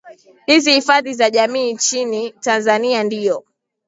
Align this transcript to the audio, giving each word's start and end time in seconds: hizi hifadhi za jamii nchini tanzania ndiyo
hizi 0.45 0.73
hifadhi 0.73 1.13
za 1.13 1.29
jamii 1.29 1.73
nchini 1.73 2.31
tanzania 2.31 3.03
ndiyo 3.03 3.43